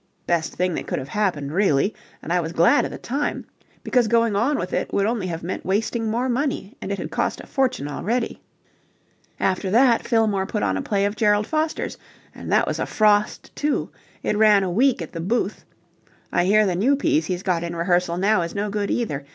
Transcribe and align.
Best 0.25 0.55
thing 0.55 0.73
that 0.73 0.87
could 0.87 0.97
have 0.97 1.09
happened, 1.09 1.51
really, 1.53 1.93
and 2.23 2.33
I 2.33 2.39
was 2.41 2.53
glad 2.53 2.85
at 2.85 2.89
the 2.89 2.97
time, 2.97 3.45
because 3.83 4.07
going 4.07 4.35
on 4.35 4.57
with 4.57 4.73
it 4.73 4.91
would 4.91 5.05
only 5.05 5.27
have 5.27 5.43
meant 5.43 5.63
wasting 5.63 6.09
more 6.09 6.27
money, 6.27 6.75
and 6.81 6.91
it 6.91 6.97
had 6.97 7.11
cost 7.11 7.39
a 7.39 7.45
fortune 7.45 7.87
already. 7.87 8.41
After 9.39 9.69
that 9.69 10.01
Fillmore 10.07 10.47
put 10.47 10.63
on 10.63 10.75
a 10.75 10.81
play 10.81 11.05
of 11.05 11.15
Gerald 11.15 11.45
Foster's 11.45 11.99
and 12.33 12.51
that 12.51 12.65
was 12.65 12.79
a 12.79 12.87
frost, 12.87 13.55
too. 13.55 13.91
It 14.23 14.35
ran 14.37 14.63
a 14.63 14.71
week 14.71 15.03
at 15.03 15.11
the 15.11 15.21
Booth. 15.21 15.65
I 16.31 16.45
hear 16.45 16.65
the 16.65 16.73
new 16.75 16.95
piece 16.95 17.27
he's 17.27 17.43
got 17.43 17.61
in 17.61 17.75
rehearsal 17.75 18.17
now 18.17 18.41
is 18.41 18.55
no 18.55 18.71
good 18.71 18.89
either. 18.89 19.23